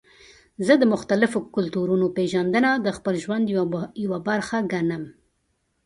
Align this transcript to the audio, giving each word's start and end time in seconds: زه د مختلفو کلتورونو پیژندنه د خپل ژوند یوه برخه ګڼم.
زه 0.65 0.73
د 0.77 0.83
مختلفو 0.93 1.39
کلتورونو 1.55 2.05
پیژندنه 2.17 2.71
د 2.85 2.87
خپل 2.97 3.13
ژوند 3.23 3.45
یوه 4.05 4.19
برخه 4.27 4.57
ګڼم. 4.71 5.03